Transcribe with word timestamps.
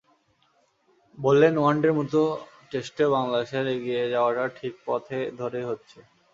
বললেন, 1.17 1.53
ওয়ানডের 1.57 1.93
মতো 1.99 2.19
টেস্টেও 2.71 3.09
বাংলাদেশের 3.15 3.65
এগিয়ে 3.75 4.03
যাওয়াটা 4.13 4.43
ঠিক 4.57 4.73
পথে 4.85 5.17
ধরেই 5.39 5.65
হচ্ছে। 5.69 5.99